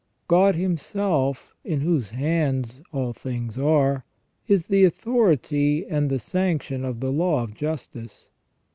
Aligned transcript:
God 0.27 0.55
Himself, 0.55 1.53
in 1.63 1.81
whose 1.81 2.09
hands 2.09 2.81
all 2.91 3.13
things 3.13 3.55
are, 3.59 4.03
is 4.47 4.65
the 4.65 4.83
authority 4.83 5.85
and 5.85 6.09
the 6.09 6.17
sanction 6.17 6.83
of 6.83 7.01
the 7.01 7.11
law 7.11 7.43
of 7.43 7.53
justice. 7.53 8.27